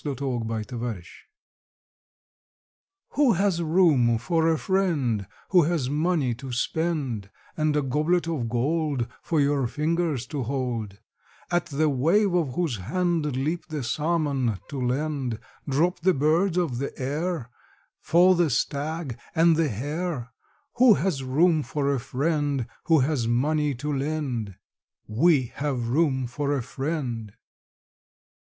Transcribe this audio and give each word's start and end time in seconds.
A 0.03 0.15
FRIEND 0.15 0.49
IN 0.49 0.81
NEED 0.81 1.03
Who 3.09 3.33
has 3.33 3.61
room 3.61 4.17
for 4.17 4.47
a 4.49 4.57
friend 4.57 5.27
Who 5.49 5.65
has 5.65 5.91
money 5.91 6.33
to 6.33 6.51
spend, 6.51 7.29
And 7.55 7.75
a 7.77 7.83
goblet 7.83 8.27
of 8.27 8.49
gold 8.49 9.07
For 9.21 9.39
your 9.39 9.67
fingers 9.67 10.25
to 10.25 10.41
hold, 10.41 10.97
At 11.51 11.67
the 11.67 11.87
wave 11.87 12.33
of 12.33 12.55
whose 12.55 12.77
hand 12.77 13.35
Leap 13.37 13.67
the 13.67 13.83
salmon 13.83 14.57
to 14.69 14.81
land, 14.83 15.39
Drop 15.69 15.99
the 15.99 16.15
birds 16.15 16.57
of 16.57 16.79
the 16.79 16.97
air, 16.99 17.51
Fall 17.99 18.33
the 18.33 18.49
stag 18.49 19.19
and 19.35 19.55
the 19.55 19.69
hare. 19.69 20.31
Who 20.77 20.95
has 20.95 21.23
room 21.23 21.61
for 21.61 21.93
a 21.93 21.99
friend 21.99 22.65
Who 22.85 23.01
has 23.01 23.27
money 23.27 23.75
to 23.75 23.93
lend? 23.93 24.55
We 25.07 25.51
have 25.57 25.89
room 25.89 26.25
for 26.25 26.57
a 26.57 26.63
friend! 26.63 27.33